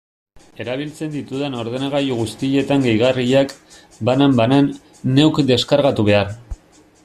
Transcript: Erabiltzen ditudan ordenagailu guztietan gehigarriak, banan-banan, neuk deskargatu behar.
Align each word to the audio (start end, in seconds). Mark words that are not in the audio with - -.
Erabiltzen 0.63 1.11
ditudan 1.15 1.57
ordenagailu 1.63 2.17
guztietan 2.21 2.87
gehigarriak, 2.87 3.53
banan-banan, 4.11 4.73
neuk 5.19 5.41
deskargatu 5.53 6.11
behar. 6.13 6.35